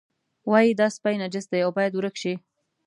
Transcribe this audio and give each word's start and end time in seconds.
وایي 0.49 0.71
دا 0.79 0.87
سپی 0.95 1.15
نجس 1.21 1.45
دی 1.51 1.59
او 1.65 1.71
باید 1.77 1.93
ورک 1.95 2.15
شي. 2.21 2.33